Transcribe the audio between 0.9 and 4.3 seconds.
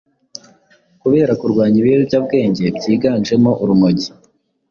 kubera kurwanya ibiyobyabwenge byiganjemo urumogi